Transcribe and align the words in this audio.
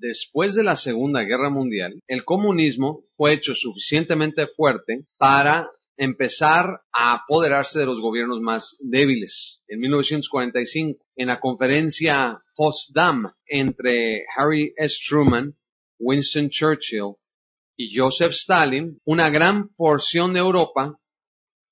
Después 0.00 0.54
de 0.54 0.64
la 0.64 0.76
Segunda 0.76 1.24
Guerra 1.24 1.50
Mundial, 1.50 2.00
el 2.08 2.24
comunismo 2.24 3.04
fue 3.18 3.34
hecho 3.34 3.54
suficientemente 3.54 4.46
fuerte 4.46 5.04
para 5.18 5.70
empezar 5.98 6.80
a 6.90 7.12
apoderarse 7.12 7.80
de 7.80 7.84
los 7.84 8.00
gobiernos 8.00 8.40
más 8.40 8.78
débiles. 8.80 9.62
En 9.68 9.80
1945, 9.80 11.04
en 11.16 11.26
la 11.26 11.38
conferencia 11.38 12.42
Potsdam 12.56 13.30
entre 13.44 14.24
Harry 14.34 14.72
S. 14.78 14.96
Truman, 15.06 15.54
Winston 15.98 16.48
Churchill 16.48 17.16
y 17.76 17.94
Joseph 17.94 18.32
Stalin, 18.32 18.98
una 19.04 19.28
gran 19.28 19.68
porción 19.74 20.32
de 20.32 20.40
Europa 20.40 20.98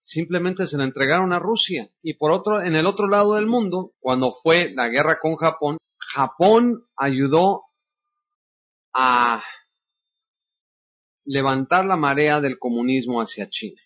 simplemente 0.00 0.68
se 0.68 0.78
la 0.78 0.84
entregaron 0.84 1.32
a 1.32 1.40
Rusia. 1.40 1.90
Y 2.04 2.14
por 2.14 2.30
otro, 2.30 2.62
en 2.62 2.76
el 2.76 2.86
otro 2.86 3.08
lado 3.08 3.34
del 3.34 3.46
mundo, 3.46 3.94
cuando 3.98 4.32
fue 4.32 4.72
la 4.72 4.86
guerra 4.88 5.18
con 5.20 5.34
Japón, 5.34 5.78
Japón 5.98 6.84
ayudó 6.96 7.64
a 8.94 9.42
levantar 11.24 11.84
la 11.84 11.96
marea 11.96 12.40
del 12.40 12.58
comunismo 12.58 13.20
hacia 13.20 13.48
China. 13.48 13.80